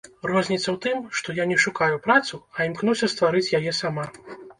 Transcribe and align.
Розніца 0.29 0.63
ў 0.63 0.73
тым, 0.85 1.01
што 1.19 1.35
я 1.39 1.45
не 1.51 1.57
шукаю 1.65 1.99
працу, 2.07 2.39
а 2.57 2.67
імкнуся 2.71 3.11
стварыць 3.13 3.53
яе 3.59 3.75
сама. 3.83 4.07